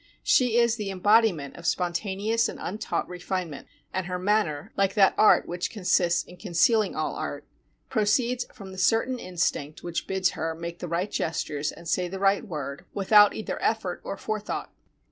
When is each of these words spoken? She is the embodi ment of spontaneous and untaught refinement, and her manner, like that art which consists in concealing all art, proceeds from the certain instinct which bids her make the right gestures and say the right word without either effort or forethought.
She 0.23 0.57
is 0.57 0.77
the 0.77 0.89
embodi 0.89 1.31
ment 1.31 1.57
of 1.57 1.67
spontaneous 1.67 2.49
and 2.49 2.57
untaught 2.59 3.07
refinement, 3.07 3.67
and 3.93 4.07
her 4.07 4.17
manner, 4.17 4.73
like 4.75 4.95
that 4.95 5.13
art 5.15 5.47
which 5.47 5.69
consists 5.69 6.23
in 6.23 6.37
concealing 6.37 6.95
all 6.95 7.13
art, 7.13 7.45
proceeds 7.87 8.47
from 8.51 8.71
the 8.71 8.79
certain 8.79 9.19
instinct 9.19 9.83
which 9.83 10.07
bids 10.07 10.31
her 10.31 10.55
make 10.55 10.79
the 10.79 10.87
right 10.87 11.11
gestures 11.11 11.71
and 11.71 11.87
say 11.87 12.07
the 12.07 12.17
right 12.17 12.47
word 12.47 12.85
without 12.95 13.35
either 13.35 13.61
effort 13.61 14.01
or 14.03 14.17
forethought. 14.17 14.71